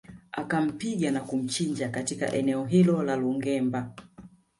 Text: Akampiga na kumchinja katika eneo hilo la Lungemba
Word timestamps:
Akampiga 0.31 1.11
na 1.11 1.21
kumchinja 1.21 1.89
katika 1.89 2.31
eneo 2.33 2.65
hilo 2.65 3.03
la 3.03 3.15
Lungemba 3.15 3.91